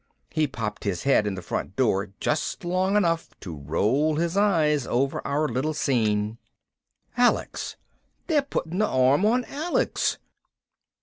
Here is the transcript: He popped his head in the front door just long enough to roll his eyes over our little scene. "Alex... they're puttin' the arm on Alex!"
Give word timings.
He 0.31 0.47
popped 0.47 0.83
his 0.83 1.03
head 1.03 1.27
in 1.27 1.35
the 1.35 1.43
front 1.43 1.75
door 1.75 2.09
just 2.19 2.65
long 2.65 2.95
enough 2.97 3.39
to 3.41 3.55
roll 3.55 4.15
his 4.15 4.35
eyes 4.35 4.87
over 4.87 5.21
our 5.27 5.47
little 5.47 5.75
scene. 5.75 6.39
"Alex... 7.15 7.77
they're 8.25 8.41
puttin' 8.41 8.79
the 8.79 8.87
arm 8.87 9.27
on 9.27 9.45
Alex!" 9.45 10.17